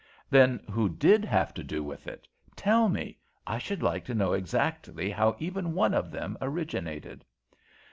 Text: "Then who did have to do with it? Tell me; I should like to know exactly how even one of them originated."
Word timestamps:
"Then 0.31 0.61
who 0.71 0.89
did 0.89 1.23
have 1.25 1.53
to 1.53 1.63
do 1.63 1.83
with 1.83 2.07
it? 2.07 2.27
Tell 2.55 2.89
me; 2.89 3.19
I 3.45 3.59
should 3.59 3.83
like 3.83 4.03
to 4.05 4.15
know 4.15 4.33
exactly 4.33 5.11
how 5.11 5.35
even 5.37 5.75
one 5.75 5.93
of 5.93 6.09
them 6.09 6.39
originated." 6.41 7.23